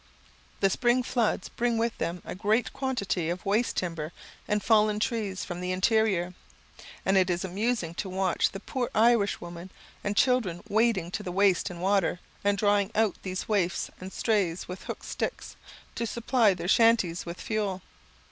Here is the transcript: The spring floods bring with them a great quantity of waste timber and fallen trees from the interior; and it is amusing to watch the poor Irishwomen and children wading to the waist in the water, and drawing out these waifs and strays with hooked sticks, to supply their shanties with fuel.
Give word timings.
The 0.61 0.69
spring 0.71 1.03
floods 1.03 1.49
bring 1.49 1.77
with 1.77 1.95
them 1.99 2.23
a 2.25 2.33
great 2.33 2.73
quantity 2.73 3.29
of 3.29 3.45
waste 3.45 3.77
timber 3.77 4.11
and 4.47 4.63
fallen 4.63 4.99
trees 4.99 5.45
from 5.45 5.61
the 5.61 5.71
interior; 5.71 6.33
and 7.05 7.17
it 7.17 7.29
is 7.29 7.43
amusing 7.45 7.93
to 7.93 8.09
watch 8.09 8.49
the 8.49 8.59
poor 8.59 8.89
Irishwomen 8.95 9.69
and 10.03 10.17
children 10.17 10.63
wading 10.67 11.11
to 11.11 11.21
the 11.21 11.31
waist 11.31 11.69
in 11.69 11.77
the 11.77 11.83
water, 11.83 12.19
and 12.43 12.57
drawing 12.57 12.89
out 12.95 13.15
these 13.21 13.47
waifs 13.47 13.91
and 13.99 14.11
strays 14.11 14.67
with 14.67 14.85
hooked 14.85 15.05
sticks, 15.05 15.55
to 15.93 16.07
supply 16.07 16.55
their 16.55 16.67
shanties 16.67 17.27
with 17.27 17.39
fuel. 17.39 17.83